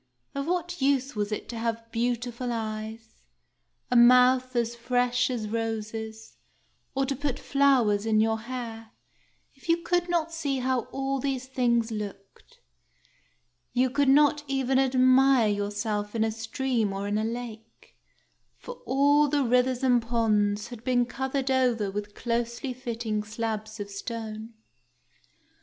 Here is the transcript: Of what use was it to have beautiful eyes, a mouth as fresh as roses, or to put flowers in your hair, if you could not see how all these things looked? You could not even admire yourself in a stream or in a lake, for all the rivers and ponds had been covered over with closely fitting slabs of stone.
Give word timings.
Of 0.33 0.47
what 0.47 0.81
use 0.81 1.15
was 1.15 1.31
it 1.31 1.47
to 1.49 1.59
have 1.59 1.91
beautiful 1.91 2.51
eyes, 2.51 3.21
a 3.91 3.95
mouth 3.95 4.55
as 4.55 4.75
fresh 4.75 5.29
as 5.29 5.47
roses, 5.47 6.37
or 6.95 7.05
to 7.05 7.15
put 7.15 7.37
flowers 7.37 8.07
in 8.07 8.19
your 8.19 8.39
hair, 8.39 8.93
if 9.53 9.69
you 9.69 9.77
could 9.83 10.09
not 10.09 10.31
see 10.33 10.57
how 10.57 10.85
all 10.85 11.19
these 11.19 11.45
things 11.45 11.91
looked? 11.91 12.61
You 13.73 13.91
could 13.91 14.09
not 14.09 14.43
even 14.47 14.79
admire 14.79 15.49
yourself 15.49 16.15
in 16.15 16.23
a 16.23 16.31
stream 16.31 16.93
or 16.93 17.07
in 17.07 17.19
a 17.19 17.23
lake, 17.23 17.95
for 18.57 18.81
all 18.87 19.27
the 19.27 19.43
rivers 19.43 19.83
and 19.83 20.01
ponds 20.01 20.69
had 20.69 20.83
been 20.83 21.05
covered 21.05 21.51
over 21.51 21.91
with 21.91 22.15
closely 22.15 22.73
fitting 22.73 23.21
slabs 23.23 23.79
of 23.79 23.91
stone. 23.91 24.55